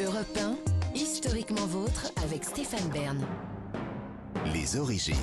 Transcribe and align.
Europe 0.00 0.38
1, 0.38 0.56
historiquement 0.94 1.66
vôtre 1.66 2.10
avec 2.24 2.44
Stéphane 2.44 2.88
Bern. 2.88 3.26
Les 4.54 4.76
origines. 4.76 5.16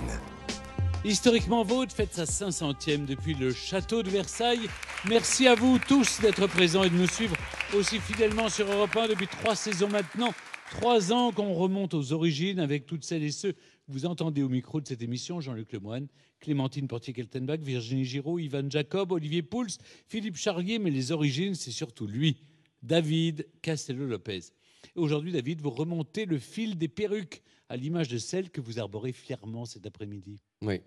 Historiquement 1.03 1.63
Vôtre 1.63 1.95
fête 1.95 2.13
sa 2.13 2.25
500e 2.25 3.05
depuis 3.05 3.33
le 3.33 3.51
château 3.51 4.03
de 4.03 4.11
Versailles. 4.11 4.69
Merci 5.07 5.47
à 5.47 5.55
vous 5.55 5.79
tous 5.79 6.21
d'être 6.21 6.45
présents 6.45 6.83
et 6.83 6.91
de 6.91 6.95
nous 6.95 7.07
suivre 7.07 7.35
aussi 7.75 7.97
fidèlement 7.97 8.47
sur 8.47 8.71
Europe 8.71 8.95
1 8.95 9.07
depuis 9.07 9.25
trois 9.25 9.55
saisons 9.55 9.89
maintenant. 9.89 10.35
Trois 10.69 11.11
ans 11.11 11.31
qu'on 11.31 11.53
remonte 11.53 11.95
aux 11.95 12.13
origines 12.13 12.59
avec 12.59 12.85
toutes 12.85 13.03
celles 13.03 13.23
et 13.23 13.31
ceux 13.31 13.53
que 13.53 13.57
vous 13.87 14.05
entendez 14.05 14.43
au 14.43 14.49
micro 14.49 14.81
de 14.81 14.87
cette 14.87 15.01
émission 15.01 15.41
Jean-Luc 15.41 15.71
Lemoyne, 15.73 16.07
Clémentine 16.41 16.87
Portier-Keltenbach, 16.87 17.61
Virginie 17.61 18.05
Giraud, 18.05 18.37
Ivan 18.37 18.69
Jacob, 18.69 19.13
Olivier 19.13 19.41
Pouls, 19.41 19.79
Philippe 20.07 20.37
Charlier. 20.37 20.77
Mais 20.77 20.91
les 20.91 21.11
origines, 21.11 21.55
c'est 21.55 21.71
surtout 21.71 22.05
lui, 22.05 22.37
David 22.83 23.47
Castello-Lopez. 23.63 24.51
Aujourd'hui, 24.95 25.31
David, 25.31 25.61
vous 25.61 25.69
remontez 25.69 26.25
le 26.25 26.39
fil 26.39 26.77
des 26.77 26.87
perruques 26.87 27.41
à 27.69 27.77
l'image 27.77 28.07
de 28.07 28.17
celle 28.17 28.49
que 28.49 28.61
vous 28.61 28.79
arborez 28.79 29.11
fièrement 29.11 29.65
cet 29.65 29.85
après-midi. 29.85 30.41
Oui. 30.61 30.81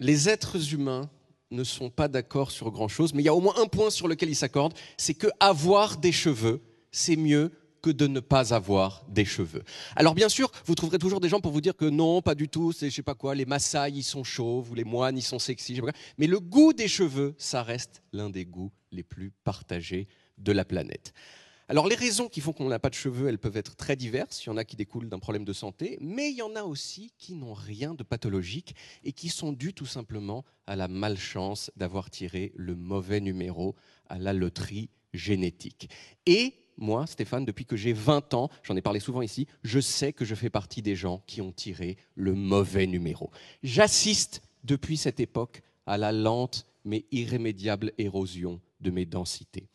Les 0.00 0.28
êtres 0.28 0.72
humains 0.72 1.10
ne 1.50 1.64
sont 1.64 1.90
pas 1.90 2.08
d'accord 2.08 2.50
sur 2.50 2.70
grand-chose, 2.70 3.14
mais 3.14 3.22
il 3.22 3.26
y 3.26 3.30
a 3.30 3.34
au 3.34 3.40
moins 3.40 3.54
un 3.58 3.66
point 3.66 3.90
sur 3.90 4.08
lequel 4.08 4.28
ils 4.28 4.36
s'accordent, 4.36 4.74
c'est 4.96 5.14
que 5.14 5.28
avoir 5.40 5.96
des 5.96 6.12
cheveux, 6.12 6.60
c'est 6.90 7.16
mieux 7.16 7.50
que 7.82 7.90
de 7.90 8.06
ne 8.06 8.20
pas 8.20 8.54
avoir 8.54 9.04
des 9.08 9.24
cheveux. 9.24 9.62
Alors 9.94 10.14
bien 10.14 10.28
sûr, 10.28 10.50
vous 10.66 10.74
trouverez 10.74 10.98
toujours 10.98 11.20
des 11.20 11.28
gens 11.28 11.40
pour 11.40 11.52
vous 11.52 11.60
dire 11.60 11.76
que 11.76 11.84
non, 11.84 12.22
pas 12.22 12.34
du 12.34 12.48
tout, 12.48 12.72
c'est 12.72 12.90
je 12.90 12.96
sais 12.96 13.02
pas 13.02 13.14
quoi, 13.14 13.34
les 13.34 13.46
Maasai 13.46 13.90
ils 13.92 14.02
sont 14.02 14.24
chauves 14.24 14.70
ou 14.70 14.74
les 14.74 14.84
moines 14.84 15.16
ils 15.16 15.22
sont 15.22 15.38
sexy, 15.38 15.74
je 15.74 15.80
sais 15.80 15.86
pas 15.86 15.92
quoi. 15.92 16.00
mais 16.18 16.26
le 16.26 16.40
goût 16.40 16.72
des 16.72 16.88
cheveux, 16.88 17.34
ça 17.38 17.62
reste 17.62 18.02
l'un 18.12 18.30
des 18.30 18.44
goûts 18.44 18.72
les 18.90 19.04
plus 19.04 19.32
partagés 19.44 20.08
de 20.38 20.52
la 20.52 20.64
planète. 20.64 21.12
Alors 21.70 21.86
les 21.86 21.96
raisons 21.96 22.30
qui 22.30 22.40
font 22.40 22.54
qu'on 22.54 22.68
n'a 22.68 22.78
pas 22.78 22.88
de 22.88 22.94
cheveux, 22.94 23.28
elles 23.28 23.38
peuvent 23.38 23.58
être 23.58 23.76
très 23.76 23.94
diverses. 23.94 24.42
Il 24.42 24.46
y 24.46 24.50
en 24.50 24.56
a 24.56 24.64
qui 24.64 24.74
découlent 24.74 25.10
d'un 25.10 25.18
problème 25.18 25.44
de 25.44 25.52
santé, 25.52 25.98
mais 26.00 26.30
il 26.30 26.36
y 26.36 26.42
en 26.42 26.56
a 26.56 26.62
aussi 26.62 27.12
qui 27.18 27.34
n'ont 27.34 27.52
rien 27.52 27.92
de 27.92 28.02
pathologique 28.02 28.74
et 29.04 29.12
qui 29.12 29.28
sont 29.28 29.52
dues 29.52 29.74
tout 29.74 29.84
simplement 29.84 30.46
à 30.66 30.76
la 30.76 30.88
malchance 30.88 31.70
d'avoir 31.76 32.08
tiré 32.08 32.52
le 32.56 32.74
mauvais 32.74 33.20
numéro 33.20 33.76
à 34.08 34.18
la 34.18 34.32
loterie 34.32 34.88
génétique. 35.12 35.90
Et 36.24 36.54
moi, 36.78 37.06
Stéphane, 37.06 37.44
depuis 37.44 37.66
que 37.66 37.76
j'ai 37.76 37.92
20 37.92 38.32
ans, 38.32 38.48
j'en 38.62 38.76
ai 38.76 38.82
parlé 38.82 38.98
souvent 38.98 39.20
ici, 39.20 39.46
je 39.62 39.78
sais 39.78 40.14
que 40.14 40.24
je 40.24 40.34
fais 40.34 40.48
partie 40.48 40.80
des 40.80 40.96
gens 40.96 41.22
qui 41.26 41.42
ont 41.42 41.52
tiré 41.52 41.98
le 42.14 42.32
mauvais 42.32 42.86
numéro. 42.86 43.30
J'assiste 43.62 44.40
depuis 44.64 44.96
cette 44.96 45.20
époque 45.20 45.60
à 45.84 45.98
la 45.98 46.12
lente 46.12 46.64
mais 46.86 47.04
irrémédiable 47.10 47.92
érosion 47.98 48.58
de 48.80 48.90
mes 48.90 49.04
densités. 49.04 49.68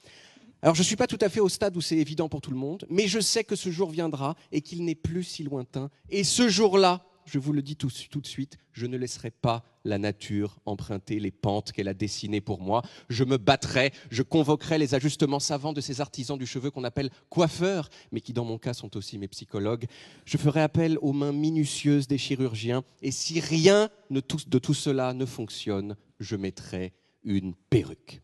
Alors 0.63 0.75
je 0.75 0.79
ne 0.79 0.85
suis 0.85 0.95
pas 0.95 1.07
tout 1.07 1.17
à 1.19 1.27
fait 1.27 1.41
au 1.41 1.49
stade 1.49 1.75
où 1.75 1.81
c'est 1.81 1.97
évident 1.97 2.29
pour 2.29 2.39
tout 2.39 2.49
le 2.49 2.55
monde, 2.55 2.85
mais 2.89 3.09
je 3.09 3.19
sais 3.19 3.43
que 3.43 3.57
ce 3.57 3.69
jour 3.69 3.89
viendra 3.89 4.37
et 4.53 4.61
qu'il 4.61 4.85
n'est 4.85 4.95
plus 4.95 5.25
si 5.25 5.43
lointain. 5.43 5.89
Et 6.09 6.23
ce 6.23 6.47
jour-là, 6.47 7.05
je 7.25 7.37
vous 7.37 7.51
le 7.51 7.61
dis 7.61 7.75
tout, 7.75 7.89
de 7.89 8.25
suite, 8.25 8.57
je 8.71 8.85
ne 8.85 8.95
laisserai 8.95 9.29
pas 9.29 9.65
la 9.83 9.97
nature 9.97 10.59
emprunter 10.65 11.19
les 11.19 11.31
pentes 11.31 11.73
qu'elle 11.73 11.89
a 11.89 11.93
dessinées 11.93 12.39
pour 12.39 12.61
moi. 12.61 12.81
Je 13.09 13.25
me 13.25 13.35
battrai, 13.35 13.91
je 14.09 14.23
convoquerai 14.23 14.77
les 14.77 14.95
ajustements 14.95 15.41
savants 15.41 15.73
de 15.73 15.81
ces 15.81 15.99
artisans 15.99 16.37
du 16.37 16.45
cheveu 16.45 16.71
qu'on 16.71 16.85
appelle 16.85 17.09
coiffeurs, 17.29 17.89
mais 18.13 18.21
qui 18.21 18.31
dans 18.31 18.45
mon 18.45 18.57
cas 18.57 18.73
sont 18.73 18.95
aussi 18.95 19.17
mes 19.17 19.27
psychologues. 19.27 19.87
Je 20.23 20.37
ferai 20.37 20.61
appel 20.61 20.97
aux 21.01 21.11
mains 21.11 21.33
minutieuses 21.33 22.07
des 22.07 22.17
chirurgiens, 22.17 22.85
et 23.01 23.11
si 23.11 23.41
rien 23.41 23.89
de 24.09 24.21
tout 24.21 24.73
cela 24.73 25.13
ne 25.13 25.25
fonctionne, 25.25 25.97
je 26.21 26.37
mettrai 26.37 26.93
une 27.25 27.53
perruque. 27.69 28.21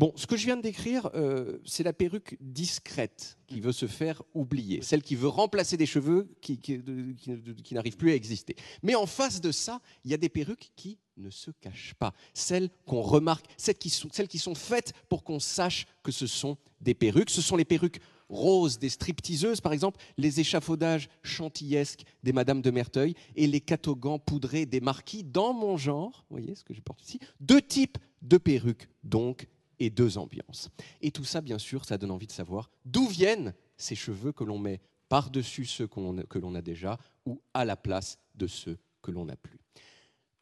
Bon, 0.00 0.14
ce 0.16 0.26
que 0.26 0.34
je 0.34 0.46
viens 0.46 0.56
de 0.56 0.62
décrire, 0.62 1.10
euh, 1.14 1.58
c'est 1.66 1.82
la 1.82 1.92
perruque 1.92 2.38
discrète 2.40 3.36
qui 3.46 3.60
veut 3.60 3.70
se 3.70 3.86
faire 3.86 4.22
oublier, 4.32 4.80
celle 4.80 5.02
qui 5.02 5.14
veut 5.14 5.28
remplacer 5.28 5.76
des 5.76 5.84
cheveux 5.84 6.26
qui, 6.40 6.58
qui- 6.58 6.78
de- 6.78 7.12
qui 7.12 7.28
ne- 7.28 7.36
qui 7.52 7.74
n'arrivent 7.74 7.98
plus 7.98 8.10
à 8.12 8.14
exister. 8.14 8.56
Mais 8.82 8.94
en 8.94 9.04
face 9.04 9.42
de 9.42 9.52
ça, 9.52 9.82
il 10.06 10.10
y 10.10 10.14
a 10.14 10.16
des 10.16 10.30
perruques 10.30 10.70
qui 10.74 10.96
ne 11.18 11.28
se 11.28 11.50
cachent 11.50 11.92
pas, 11.98 12.14
celles 12.32 12.70
qu'on 12.86 13.02
remarque, 13.02 13.44
celles 13.58 13.74
qui, 13.76 13.90
sont, 13.90 14.08
celles 14.10 14.26
qui 14.28 14.38
sont 14.38 14.54
faites 14.54 14.94
pour 15.10 15.22
qu'on 15.22 15.38
sache 15.38 15.86
que 16.02 16.12
ce 16.12 16.26
sont 16.26 16.56
des 16.80 16.94
perruques. 16.94 17.28
Ce 17.28 17.42
sont 17.42 17.56
les 17.56 17.66
perruques 17.66 18.00
roses 18.30 18.78
des 18.78 18.88
stripteaseuses, 18.88 19.60
par 19.60 19.74
exemple, 19.74 20.00
les 20.16 20.40
échafaudages 20.40 21.10
chantillesques 21.22 22.04
des 22.22 22.32
Madame 22.32 22.62
de 22.62 22.70
Merteuil 22.70 23.14
et 23.36 23.46
les 23.46 23.60
catogans 23.60 24.18
poudrés 24.18 24.64
des 24.64 24.80
marquis 24.80 25.24
dans 25.24 25.52
mon 25.52 25.76
genre, 25.76 26.24
vous 26.30 26.38
voyez 26.38 26.54
ce 26.54 26.64
que 26.64 26.72
je 26.72 26.80
porte 26.80 27.02
ici, 27.02 27.20
deux 27.38 27.60
types 27.60 27.98
de 28.22 28.38
perruques 28.38 28.88
donc 29.04 29.46
et 29.80 29.90
deux 29.90 30.18
ambiances. 30.18 30.70
Et 31.00 31.10
tout 31.10 31.24
ça, 31.24 31.40
bien 31.40 31.58
sûr, 31.58 31.84
ça 31.84 31.98
donne 31.98 32.12
envie 32.12 32.26
de 32.26 32.32
savoir 32.32 32.70
d'où 32.84 33.06
viennent 33.06 33.54
ces 33.76 33.96
cheveux 33.96 34.32
que 34.32 34.44
l'on 34.44 34.58
met 34.58 34.80
par-dessus 35.08 35.64
ceux 35.64 35.88
que 35.88 36.38
l'on 36.38 36.54
a 36.54 36.62
déjà 36.62 36.98
ou 37.26 37.40
à 37.52 37.64
la 37.64 37.76
place 37.76 38.18
de 38.36 38.46
ceux 38.46 38.78
que 39.02 39.10
l'on 39.10 39.24
n'a 39.24 39.36
plus. 39.36 39.58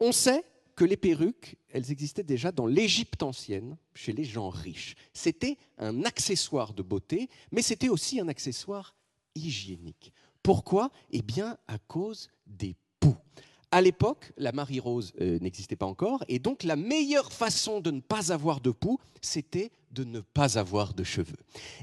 On 0.01 0.13
sait 0.13 0.45
que 0.77 0.85
les 0.85 0.97
perruques, 0.97 1.57
elles 1.71 1.91
existaient 1.91 2.23
déjà 2.23 2.53
dans 2.53 2.67
l'Égypte 2.67 3.23
ancienne, 3.23 3.77
chez 3.95 4.13
les 4.13 4.25
gens 4.25 4.49
riches. 4.49 4.95
C'était 5.13 5.57
un 5.79 6.05
accessoire 6.05 6.73
de 6.73 6.83
beauté, 6.83 7.29
mais 7.51 7.63
c'était 7.63 7.89
aussi 7.89 8.21
un 8.21 8.29
accessoire 8.29 8.95
hygiénique. 9.35 10.13
Pourquoi? 10.43 10.91
Eh 11.11 11.23
bien, 11.23 11.59
à 11.67 11.79
cause 11.79 12.31
des. 12.47 12.77
À 13.71 13.83
l'époque, 13.83 14.33
la 14.39 14.53
Marie-Rose 14.53 15.13
euh, 15.21 15.39
n'existait 15.41 15.77
pas 15.77 15.85
encore, 15.85 16.25
et 16.29 16.39
donc 16.39 16.63
la 16.63 16.77
meilleure 16.77 17.33
façon 17.33 17.81
de 17.81 17.91
ne 17.91 18.01
pas 18.01 18.33
avoir 18.33 18.61
de 18.61 18.71
poux, 18.71 18.99
c'était 19.21 19.71
de 19.91 20.05
ne 20.05 20.21
pas 20.21 20.59
avoir 20.59 20.95
de 20.95 21.05
cheveux. 21.05 21.37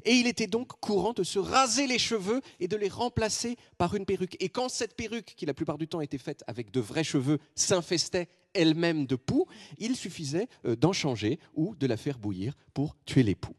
Et 0.04 0.14
il 0.14 0.26
était 0.26 0.48
donc 0.48 0.80
courant 0.80 1.14
de 1.14 1.24
se 1.24 1.38
raser 1.38 1.86
les 1.86 2.00
cheveux 2.00 2.42
et 2.60 2.68
de 2.68 2.76
les 2.76 2.90
remplacer 2.90 3.56
par 3.78 3.96
une 3.96 4.06
perruque. 4.06 4.36
Et 4.40 4.50
quand 4.50 4.70
cette 4.70 4.96
perruque, 4.96 5.34
qui 5.36 5.46
la 5.46 5.54
plupart 5.54 5.78
du 5.78 5.88
temps 5.88 6.02
était 6.02 6.18
faite 6.18 6.44
avec 6.48 6.72
de 6.72 6.80
vrais 6.80 7.04
cheveux, 7.04 7.38
s'infestait 7.54 8.30
elle-même 8.54 9.06
de 9.06 9.16
poux, 9.16 9.46
il 9.78 9.96
suffisait 9.96 10.48
euh, 10.66 10.76
d'en 10.76 10.94
changer 10.94 11.40
ou 11.54 11.76
de 11.76 11.86
la 11.86 11.98
faire 11.98 12.18
bouillir 12.18 12.56
pour 12.74 12.96
tuer 13.06 13.22
les 13.22 13.36
poux. 13.36 13.56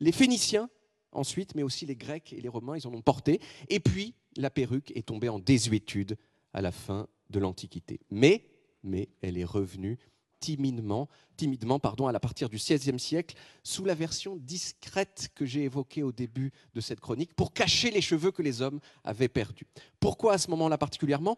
Les 0.00 0.12
Phéniciens, 0.12 0.68
ensuite, 1.12 1.54
mais 1.54 1.62
aussi 1.62 1.86
les 1.86 1.96
Grecs 1.96 2.34
et 2.34 2.42
les 2.42 2.48
Romains, 2.48 2.76
ils 2.76 2.86
en 2.86 2.92
ont 2.92 3.02
porté. 3.02 3.40
Et 3.68 3.80
puis, 3.80 4.14
la 4.36 4.50
perruque 4.50 4.92
est 4.94 5.06
tombée 5.06 5.28
en 5.28 5.38
désuétude 5.38 6.16
à 6.52 6.60
la 6.60 6.72
fin 6.72 7.06
de 7.30 7.38
l'Antiquité. 7.38 8.00
Mais, 8.10 8.44
mais 8.82 9.08
elle 9.22 9.38
est 9.38 9.44
revenue 9.44 9.98
timidement, 10.40 11.08
timidement 11.36 11.78
pardon, 11.78 12.08
à 12.08 12.18
partir 12.18 12.48
du 12.48 12.56
XVIe 12.56 12.98
siècle, 12.98 13.36
sous 13.62 13.84
la 13.84 13.94
version 13.94 14.36
discrète 14.36 15.30
que 15.34 15.44
j'ai 15.44 15.64
évoquée 15.64 16.02
au 16.02 16.12
début 16.12 16.50
de 16.74 16.80
cette 16.80 17.00
chronique, 17.00 17.34
pour 17.34 17.52
cacher 17.52 17.90
les 17.90 18.00
cheveux 18.00 18.32
que 18.32 18.42
les 18.42 18.62
hommes 18.62 18.80
avaient 19.04 19.28
perdus. 19.28 19.66
Pourquoi 20.00 20.34
à 20.34 20.38
ce 20.38 20.50
moment-là 20.50 20.78
particulièrement? 20.78 21.36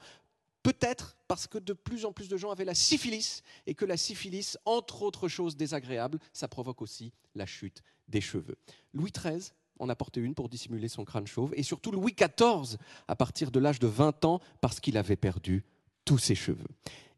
Peut-être 0.63 1.17
parce 1.27 1.49
que 1.49 1.59
de 1.59 1.73
plus 1.73 2.05
en 2.05 2.13
plus 2.13 2.29
de 2.29 2.37
gens 2.37 2.53
avaient 2.53 2.65
la 2.65 2.75
syphilis 2.75 3.43
et 3.67 3.75
que 3.75 3.85
la 3.85 3.97
syphilis, 3.97 4.57
entre 4.65 5.03
autres 5.03 5.27
choses 5.27 5.57
désagréables, 5.57 6.21
ça 6.33 6.47
provoque 6.47 6.83
aussi 6.83 7.13
la 7.35 7.47
chute 7.47 7.83
des 8.07 8.21
cheveux. 8.21 8.57
Louis 8.95 9.11
XIII 9.11 9.51
en 9.81 9.89
a 9.89 9.97
porté 9.97 10.21
une 10.21 10.37
pour 10.37 10.49
dissimuler 10.49 10.87
son 10.87 11.05
crâne 11.05 11.27
chauve 11.27 11.53
et 11.57 11.65
surtout 11.65 11.91
Louis 11.91 12.15
XIV 12.15 12.79
à 13.09 13.17
partir 13.17 13.51
de 13.51 13.59
l'âge 13.59 13.81
de 13.81 13.89
20 13.89 14.25
ans 14.25 14.41
parce 14.61 14.79
qu'il 14.79 14.97
avait 14.97 15.17
perdu 15.17 15.65
tous 16.05 16.19
ses 16.19 16.35
cheveux. 16.35 16.67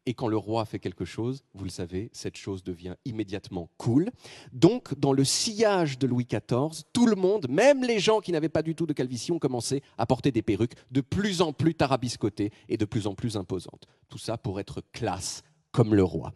Et 0.07 0.13
quand 0.13 0.27
le 0.27 0.37
roi 0.37 0.65
fait 0.65 0.77
quelque 0.77 1.05
chose, 1.05 1.43
vous 1.55 1.63
le 1.63 1.69
savez, 1.71 2.09
cette 2.13 2.37
chose 2.37 2.63
devient 2.63 2.95
immédiatement 3.05 3.71
cool. 3.77 4.11
Donc, 4.53 4.97
dans 4.99 5.13
le 5.13 5.23
sillage 5.23 5.97
de 5.97 6.05
Louis 6.05 6.25
XIV, 6.25 6.83
tout 6.93 7.07
le 7.07 7.15
monde, 7.15 7.47
même 7.49 7.83
les 7.83 7.99
gens 7.99 8.19
qui 8.19 8.31
n'avaient 8.31 8.49
pas 8.49 8.61
du 8.61 8.75
tout 8.75 8.85
de 8.85 8.93
calvitie, 8.93 9.31
ont 9.31 9.39
commencé 9.39 9.81
à 9.97 10.05
porter 10.05 10.31
des 10.31 10.43
perruques 10.43 10.75
de 10.91 11.01
plus 11.01 11.41
en 11.41 11.53
plus 11.53 11.73
tarabiscotées 11.73 12.51
et 12.69 12.77
de 12.77 12.85
plus 12.85 13.07
en 13.07 13.15
plus 13.15 13.35
imposantes. 13.35 13.87
Tout 14.07 14.19
ça 14.19 14.37
pour 14.37 14.59
être 14.59 14.83
classe 14.91 15.41
comme 15.71 15.95
le 15.95 16.03
roi. 16.03 16.33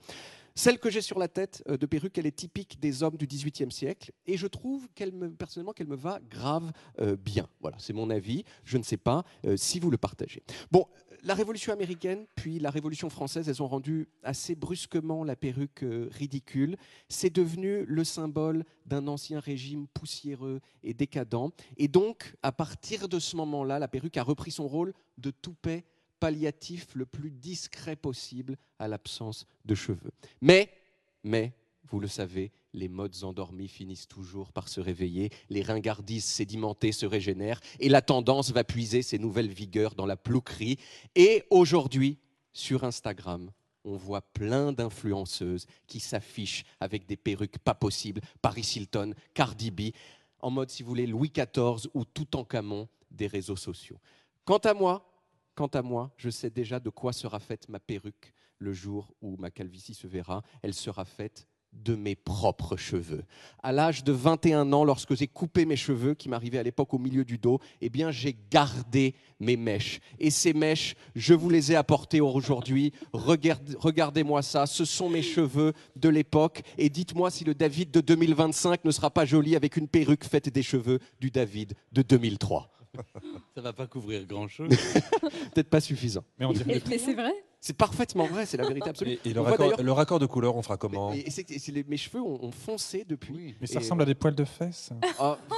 Celle 0.56 0.78
que 0.78 0.90
j'ai 0.90 1.00
sur 1.00 1.20
la 1.20 1.30
tête 1.30 1.64
euh, 1.70 1.78
de 1.78 1.86
perruque, 1.86 2.18
elle 2.18 2.26
est 2.26 2.36
typique 2.36 2.82
des 2.82 3.02
hommes 3.02 3.16
du 3.16 3.28
XVIIIe 3.28 3.72
siècle, 3.72 4.12
et 4.26 4.36
je 4.36 4.46
trouve 4.46 4.90
qu'elle 4.94 5.14
me, 5.14 5.30
personnellement 5.30 5.72
qu'elle 5.72 5.88
me 5.88 5.96
va 5.96 6.20
grave 6.30 6.74
euh, 7.00 7.16
bien. 7.16 7.48
Voilà, 7.62 7.78
c'est 7.80 7.94
mon 7.94 8.10
avis. 8.10 8.44
Je 8.66 8.78
ne 8.78 8.84
sais 8.84 8.98
pas 8.98 9.24
euh, 9.46 9.56
si 9.56 9.80
vous 9.80 9.90
le 9.90 9.98
partagez. 9.98 10.44
Bon, 10.70 10.86
la 11.24 11.34
Révolution 11.34 11.74
américaine, 11.74 12.26
puis 12.36 12.60
la 12.60 12.70
Révolution 12.70 13.10
française, 13.10 13.50
elles 13.50 13.62
ont 13.62 13.68
rendu 13.68 14.08
assez 14.24 14.56
brusquement 14.56 15.24
la 15.24 15.36
perruque 15.36 15.84
euh, 15.84 16.10
ridicule. 16.12 16.78
C'est 17.08 17.34
devenu 17.34 17.86
le 17.86 18.04
symbole 18.04 18.64
d'un 18.86 19.08
ancien 19.08 19.40
régime 19.40 19.88
poussiéreux 19.94 20.62
et 20.84 20.94
décadent. 20.94 21.52
Et 21.78 21.88
donc, 21.88 22.36
à 22.44 22.52
partir 22.52 23.08
de 23.08 23.20
ce 23.20 23.36
moment-là, 23.36 23.80
la 23.80 23.88
perruque 23.88 24.18
a 24.18 24.24
repris 24.24 24.52
son 24.52 24.68
rôle 24.68 24.94
de 25.18 25.32
toupet 25.32 25.86
palliatif 26.20 26.88
le 26.96 27.06
plus 27.06 27.32
discret 27.32 27.96
possible 27.96 28.58
à 28.78 28.88
l'absence 28.88 29.46
de 29.66 29.76
cheveux. 29.76 30.12
Mais, 30.42 30.70
mais, 31.24 31.54
vous 31.90 32.00
le 32.00 32.08
savez, 32.08 32.52
les 32.74 32.88
modes 32.88 33.24
endormis 33.24 33.68
finissent 33.68 34.08
toujours 34.08 34.52
par 34.52 34.68
se 34.68 34.80
réveiller, 34.80 35.32
les 35.50 35.62
ringardises 35.62 36.26
sédimentées 36.26 36.92
se 36.92 37.06
régénèrent, 37.06 37.62
et 37.80 37.90
la 37.90 38.02
tendance 38.02 38.52
va 38.52 38.64
puiser 38.64 39.02
ses 39.02 39.20
nouvelles 39.20 39.52
vigueurs 39.52 39.96
dans 39.96 40.06
la 40.06 40.18
plouquerie. 40.18 40.78
Et 41.16 41.44
aujourd'hui, 41.50 42.18
sur 42.54 42.84
Instagram, 42.84 43.52
on 43.86 43.96
voit 43.96 44.22
plein 44.22 44.72
d'influenceuses 44.72 45.66
qui 45.88 46.00
s'affichent 46.00 46.66
avec 46.80 47.06
des 47.06 47.18
perruques 47.18 47.60
pas 47.60 47.74
possibles, 47.74 48.22
Paris 48.42 48.74
Hilton, 48.76 49.14
Cardi 49.34 49.72
B, 49.72 49.82
en 50.42 50.52
mode, 50.52 50.70
si 50.70 50.84
vous 50.84 50.90
voulez, 50.90 51.08
Louis 51.08 51.32
XIV 51.32 51.90
ou 51.94 52.06
Toutankhamon 52.06 52.88
des 53.12 53.28
réseaux 53.28 53.56
sociaux. 53.56 54.00
Quant 54.46 54.58
à 54.58 54.74
moi, 54.74 55.06
quant 55.56 55.68
à 55.68 55.82
moi, 55.82 56.12
je 56.16 56.30
sais 56.30 56.50
déjà 56.50 56.80
de 56.80 56.90
quoi 56.90 57.12
sera 57.12 57.40
faite 57.40 57.68
ma 57.68 57.80
perruque 57.80 58.34
le 58.60 58.74
jour 58.74 59.14
où 59.22 59.36
ma 59.38 59.52
calvitie 59.52 59.94
se 59.94 60.08
verra. 60.08 60.44
Elle 60.62 60.74
sera 60.74 61.06
faite 61.06 61.48
de 61.74 61.96
mes 61.96 62.16
propres 62.16 62.76
cheveux. 62.78 63.24
À 63.64 63.72
l'âge 63.72 64.04
de 64.04 64.12
21 64.12 64.74
ans, 64.74 64.84
lorsque 64.84 65.16
j'ai 65.16 65.28
coupé 65.28 65.66
mes 65.66 65.76
cheveux, 65.76 66.14
qui 66.14 66.28
m'arrivaient 66.30 66.58
à 66.58 66.64
l'époque 66.64 66.94
au 66.94 66.98
milieu 66.98 67.24
du 67.24 67.38
dos, 67.38 67.60
eh 67.82 67.90
bien, 67.90 68.12
j'ai 68.12 68.36
gardé 68.52 69.16
mes 69.40 69.56
mèches. 69.56 70.00
Et 70.20 70.30
ces 70.30 70.54
mèches, 70.54 70.96
je 71.16 71.34
vous 71.34 71.50
les 71.50 71.72
ai 71.72 71.76
apportées 71.76 72.22
aujourd'hui. 72.22 72.92
Regardez- 73.14 73.76
Regardez-moi 73.80 74.42
ça, 74.42 74.66
ce 74.66 74.84
sont 74.86 75.10
mes 75.10 75.22
cheveux 75.22 75.74
de 75.96 76.10
l'époque. 76.10 76.62
Et 76.78 76.90
dites-moi 76.90 77.32
si 77.32 77.44
le 77.44 77.54
David 77.54 77.92
de 77.92 78.02
2025 78.02 78.84
ne 78.84 78.92
sera 78.92 79.10
pas 79.10 79.26
joli 79.26 79.56
avec 79.56 79.78
une 79.78 79.88
perruque 79.88 80.26
faite 80.26 80.50
des 80.50 80.64
cheveux 80.64 81.00
du 81.20 81.32
David 81.32 81.74
de 81.92 82.02
2003. 82.02 82.70
Ça 83.56 83.62
va 83.62 83.72
pas 83.72 83.88
couvrir 83.88 84.26
grand-chose. 84.26 84.70
Peut-être 85.54 85.70
pas 85.70 85.80
suffisant. 85.80 86.24
Mais 86.40 86.46
on 86.46 86.52
dirait. 86.54 86.78
Et- 86.78 86.82
mais 86.90 86.98
c'est 86.98 87.14
vrai 87.14 87.32
C'est 87.62 87.76
parfaitement 87.76 88.26
vrai, 88.26 88.46
c'est 88.46 88.56
la 88.56 88.66
vérité 88.68 88.90
absolue. 88.90 89.20
Et, 89.26 89.30
et 89.30 89.34
le, 89.34 89.42
raccord, 89.42 89.58
d'ailleurs- 89.70 89.84
le 89.84 89.92
raccord 89.92 90.20
de 90.20 90.26
couleur, 90.26 90.56
on 90.56 90.62
fera 90.62 90.78
comment 90.78 91.12
Et- 91.14 91.20
et 91.28 91.30
c'est- 91.30 91.52
et 91.52 91.60
c'est 91.60 91.74
les- 91.74 91.84
mes 91.84 91.98
cheveux 91.98 92.22
ont, 92.22 92.42
ont 92.44 92.52
foncé 92.52 93.04
depuis. 93.08 93.34
Oui. 93.36 93.56
Mais 93.60 93.68
ça 93.68 93.80
ressemble 93.80 94.02
à 94.04 94.06
des 94.06 94.16
poils 94.16 94.34
de 94.36 94.46
fesses. 94.46 94.92
Ah, 95.20 95.38
vous, 95.50 95.56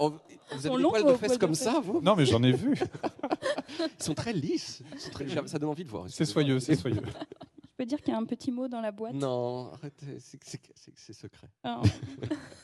oh, 0.00 0.14
vous 0.52 0.66
avez 0.66 0.76
des 0.76 0.82
longs, 0.82 0.88
poils 0.90 1.04
de 1.04 1.08
fesses 1.10 1.18
poils 1.18 1.30
de 1.32 1.36
comme 1.38 1.54
fesses. 1.54 1.64
ça, 1.64 1.80
vous 1.80 2.00
Non, 2.00 2.16
mais 2.16 2.24
j'en 2.24 2.42
ai 2.42 2.52
vu. 2.52 2.74
Ils 4.00 4.02
sont 4.02 4.14
très 4.14 4.32
lisses. 4.32 4.82
Ils 4.94 5.00
sont 5.00 5.10
très- 5.10 5.26
Ça 5.46 5.58
donne 5.58 5.68
envie 5.70 5.84
de 5.84 5.90
voir. 5.90 6.06
C'est 6.08 6.24
soyeux, 6.24 6.60
c'est 6.60 6.76
soyeux. 6.76 7.02
Je 7.04 7.76
peux 7.76 7.84
dire 7.86 8.00
qu'il 8.00 8.12
y 8.12 8.16
a 8.16 8.18
un 8.20 8.24
petit 8.24 8.50
mot 8.52 8.68
dans 8.68 8.80
la 8.80 8.92
boîte? 8.92 9.14
Non, 9.14 9.70
arrêtez, 9.72 10.06
c'est- 10.20 10.38
c'est 10.44 10.60
c'est- 10.74 10.92
c'est 10.96 11.12
secret. 11.12 11.48
Ah. 11.64 11.82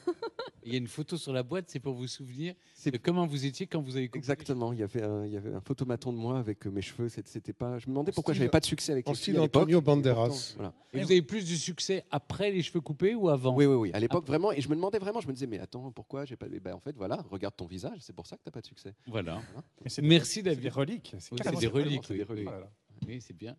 Il 0.71 0.75
y 0.75 0.77
a 0.77 0.79
une 0.79 0.87
photo 0.87 1.17
sur 1.17 1.33
la 1.33 1.43
boîte, 1.43 1.65
c'est 1.69 1.81
pour 1.81 1.95
vous 1.95 2.07
souvenir 2.07 2.55
C'est- 2.75 2.91
de 2.93 2.97
comment 2.99 3.27
vous 3.27 3.45
étiez 3.45 3.67
quand 3.67 3.83
vous 3.83 3.97
avez 3.97 4.07
coupé. 4.09 4.19
Exactement, 4.19 4.73
il 4.73 4.79
y 4.79 4.83
avait 4.83 5.03
un, 5.03 5.25
il 5.27 5.33
y 5.33 5.37
avait 5.37 5.53
un 5.53 5.61
photomaton 5.61 6.13
de 6.13 6.19
moi 6.19 6.39
avec 6.39 6.67
euh, 6.67 6.71
mes 6.71 6.81
cheveux. 6.83 7.09
c'était- 7.09 7.53
pas. 7.53 7.79
Je 7.79 7.87
me 7.87 7.93
demandais 7.93 8.13
pourquoi 8.13 8.33
j'avais 8.35 8.49
pas 8.49 8.61
de 8.61 8.67
succès 8.67 8.93
avec 8.93 9.09
en 9.09 9.11
les 9.11 9.17
style 9.17 9.35
filles. 9.35 9.43
Antonio 9.43 9.81
Banderas. 9.81 10.27
Et 10.27 10.29
pourtant, 10.29 10.55
voilà. 10.57 10.73
Et 10.93 10.99
vous 11.01 11.11
avez 11.11 11.23
plus 11.23 11.45
du 11.45 11.57
succès 11.57 12.05
après 12.11 12.51
les 12.53 12.63
cheveux 12.63 12.81
coupés 12.81 13.15
ou 13.17 13.29
avant? 13.29 13.55
Oui, 13.55 13.67
oui, 13.67 13.75
oui. 13.75 13.91
À 13.93 13.99
l'époque, 14.01 14.27
vraiment. 14.27 14.53
Et 14.53 14.61
je 14.61 14.69
me 14.69 14.77
demandais 14.77 14.99
vraiment. 14.99 15.21
Je 15.21 15.27
me 15.27 15.33
disais, 15.33 15.47
mais 15.49 15.59
attends, 15.59 15.91
pourquoi 15.91 16.25
j'ai 16.25 16.37
pas. 16.37 16.47
Eh 16.53 16.61
ben, 16.61 16.75
en 16.75 16.81
fait, 16.81 16.97
voilà, 16.97 17.17
regarde 17.31 17.57
ton 17.57 17.67
visage. 17.67 17.99
C'est 18.01 18.15
pour 18.15 18.27
ça 18.27 18.37
que 18.37 18.43
t'as 18.45 18.51
pas 18.53 18.61
de 18.61 18.67
succès. 18.67 18.95
Voilà. 19.09 19.43
C'est 19.87 20.03
Merci, 20.03 20.35
c'est 20.35 20.43
David. 20.43 20.63
des 20.63 20.69
reliques. 20.69 21.15
C'est 21.19 21.35
des 21.35 21.43
reliques. 21.69 22.05
c'est 22.07 22.15
des 22.15 22.21
oui, 22.21 22.23
reliques. 22.25 22.31
oui. 22.31 22.45
Voilà. 22.45 22.71
Oui, 23.07 23.21
c'est 23.21 23.37
bien. 23.37 23.57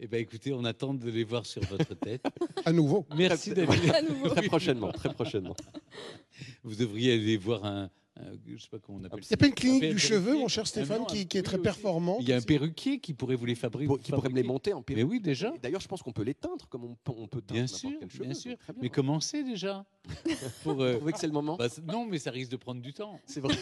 Eh 0.00 0.06
bien, 0.06 0.20
écoutez, 0.20 0.52
on 0.52 0.64
attend 0.64 0.94
de 0.94 1.10
les 1.10 1.24
voir 1.24 1.44
sur 1.44 1.62
votre 1.64 1.94
tête. 1.94 2.24
À 2.64 2.72
nouveau. 2.72 3.04
Merci, 3.16 3.52
David. 3.52 3.90
À 3.92 4.02
nouveau. 4.02 4.28
Très 4.28 4.42
prochainement, 4.46 4.92
très 4.92 5.12
prochainement. 5.12 5.56
Vous 6.62 6.74
devriez 6.76 7.14
aller 7.14 7.36
voir 7.36 7.64
un. 7.64 7.84
un- 8.16 8.22
je 8.46 8.62
sais 8.62 8.68
pas 8.68 8.78
comment 8.78 8.98
on 9.00 9.04
appelle 9.04 9.20
Il 9.22 9.26
n'y 9.28 9.34
a 9.34 9.36
pas 9.36 9.46
une 9.46 9.52
Un 9.52 9.54
clinique 9.54 9.90
du 9.94 9.98
cheveu, 9.98 10.34
mon 10.34 10.46
cher 10.48 10.62
Ah 10.66 10.68
Stéphane, 10.68 10.98
non, 11.00 11.04
qui, 11.06 11.20
est 11.20 11.42
très 11.42 11.56
aussi. 11.56 11.62
performant. 11.62 12.18
Il 12.20 12.28
y 12.28 12.32
a 12.32 12.36
un 12.36 12.40
perruquier 12.42 12.98
qui 13.00 13.12
pourrait 13.14 13.34
vous 13.36 13.46
les 13.46 13.54
fabriquer. 13.56 13.92
Qui 14.02 14.12
pourrait 14.12 14.28
me 14.28 14.36
les 14.36 14.42
monter 14.44 14.72
en 14.72 14.78
Mais 14.88 14.94
perruque. 14.94 15.10
oui, 15.10 15.20
déjà. 15.20 15.52
D'ailleurs, 15.62 15.80
je 15.80 15.88
pense 15.88 16.02
qu'on 16.02 16.12
peut 16.12 16.22
les 16.24 16.34
teindre 16.34 16.68
comme 16.68 16.84
on, 16.84 16.94
peut- 16.94 17.12
on 17.16 17.26
peut 17.26 17.40
teindre 17.40 17.54
Bien 17.54 17.62
n'importe 17.62 17.80
sûr, 17.80 17.90
quel 17.98 18.10
cheveu. 18.10 18.24
bien 18.24 18.34
sûr. 18.34 18.56
Mais 18.80 18.88
commencez 18.90 19.42
déjà? 19.42 19.84
Pour, 20.62 20.80
euh, 20.82 20.92
Vous 20.92 20.96
trouvez 20.98 21.12
que 21.12 21.18
c'est 21.18 21.26
le 21.26 21.32
moment? 21.32 21.56
bah, 21.56 21.68
non, 21.86 22.06
mais 22.06 22.18
ça 22.18 22.30
risque 22.30 22.50
de 22.50 22.56
prendre 22.56 22.80
du 22.80 22.92
temps. 22.92 23.20
C'est 23.26 23.40
vrai. 23.40 23.54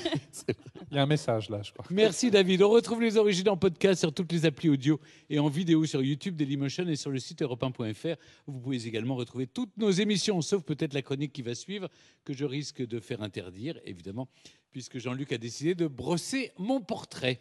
Il 0.90 0.96
y 0.96 0.98
a 0.98 1.02
un 1.02 1.06
message 1.06 1.50
là, 1.50 1.62
je 1.62 1.72
crois. 1.72 1.84
Merci 1.90 2.30
David. 2.30 2.62
On 2.62 2.70
retrouve 2.70 3.00
les 3.02 3.16
origines 3.16 3.48
en 3.48 3.56
podcast 3.56 4.00
sur 4.00 4.12
toutes 4.12 4.32
les 4.32 4.46
applis 4.46 4.68
audio 4.68 5.00
et 5.28 5.38
en 5.38 5.48
vidéo 5.48 5.84
sur 5.86 6.02
YouTube, 6.02 6.36
Dailymotion 6.36 6.86
et 6.88 6.96
sur 6.96 7.10
le 7.10 7.18
site 7.18 7.42
europe 7.42 7.62
1.fr. 7.62 8.16
Vous 8.46 8.60
pouvez 8.60 8.86
également 8.86 9.16
retrouver 9.16 9.46
toutes 9.46 9.76
nos 9.76 9.90
émissions, 9.90 10.40
sauf 10.42 10.62
peut-être 10.62 10.94
la 10.94 11.02
chronique 11.02 11.32
qui 11.32 11.42
va 11.42 11.54
suivre, 11.54 11.88
que 12.24 12.32
je 12.32 12.44
risque 12.44 12.86
de 12.86 13.00
faire 13.00 13.22
interdire, 13.22 13.78
évidemment, 13.84 14.28
puisque 14.70 14.98
Jean-Luc 14.98 15.32
a 15.32 15.38
décidé 15.38 15.74
de 15.74 15.86
brosser 15.86 16.52
mon 16.58 16.80
portrait. 16.80 17.40